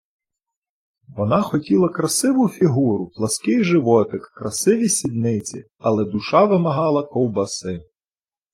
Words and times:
Вона 1.07 1.41
хотіла 1.41 1.89
красиву 1.89 2.49
фігуру, 2.49 3.09
плоский 3.09 3.63
животик, 3.63 4.31
красиві 4.35 4.89
сідниці, 4.89 5.65
але 5.77 6.05
душа 6.05 6.45
вимагала 6.45 7.03
ковбаси. 7.03 7.79